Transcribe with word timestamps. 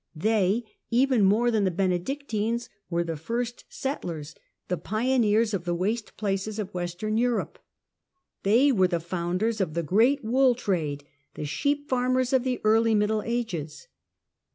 They, 0.15 0.65
even 0.89 1.23
more 1.23 1.51
than 1.51 1.63
the 1.63 1.69
Benedictines, 1.69 2.69
were 2.89 3.03
the" 3.03 3.15
first 3.27 3.65
settlers," 3.69 4.33
the" 4.67 4.77
pioneers" 4.89 5.53
of 5.53 5.63
the 5.63 5.75
waste 5.75 6.17
places 6.17 6.57
of 6.57 6.73
Western 6.73 7.17
Europe. 7.17 7.59
They 8.41 8.71
were 8.71 8.87
the 8.87 8.99
founders 8.99 9.61
of 9.61 9.75
the 9.75 9.83
great 9.83 10.23
wool 10.25 10.55
trade, 10.55 11.03
the 11.35 11.45
sheep 11.45 11.87
farmers 11.87 12.33
of 12.33 12.43
the 12.43 12.59
early 12.63 12.95
Middle 12.95 13.21
Ages. 13.21 13.89